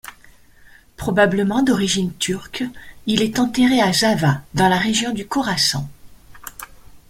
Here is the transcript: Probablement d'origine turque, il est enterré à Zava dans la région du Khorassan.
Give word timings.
Probablement 0.97 1.61
d'origine 1.61 2.11
turque, 2.13 2.63
il 3.05 3.21
est 3.21 3.37
enterré 3.37 3.81
à 3.81 3.93
Zava 3.93 4.41
dans 4.55 4.67
la 4.67 4.79
région 4.79 5.11
du 5.13 5.27
Khorassan. 5.27 5.87